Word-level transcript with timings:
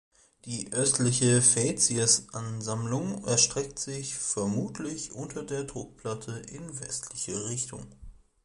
Die 0.45 0.73
östliche 0.73 1.43
Fazies-Ansammlung 1.43 3.23
erstreckt 3.25 3.77
sich 3.77 4.15
vermutlich 4.17 5.11
unter 5.11 5.43
der 5.43 5.63
Druckplatte 5.65 6.41
in 6.49 6.79
westlicher 6.79 7.45
Richtung. 7.49 7.85